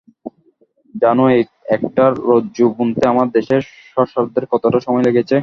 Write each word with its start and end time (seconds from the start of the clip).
জানো 0.95 1.23
এই 1.29 1.43
একটা 1.67 2.03
রজ্জু 2.29 2.65
বুনতে 2.75 3.03
আমার 3.07 3.27
দেশের 3.31 3.61
সর্সারারদের 3.91 4.45
কতটা 4.51 4.79
সময় 4.79 5.05
লেগেছে? 5.07 5.37